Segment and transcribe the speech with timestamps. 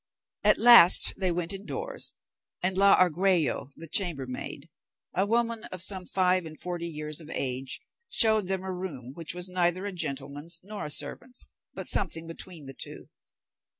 [0.43, 2.15] At last they went in doors,
[2.63, 4.67] and la Argüello, the chamber maid,
[5.13, 9.35] a woman of some five and forty years of age, showed them a room which
[9.35, 11.45] was neither a gentleman's nor a servant's,
[11.75, 13.09] but something between the two.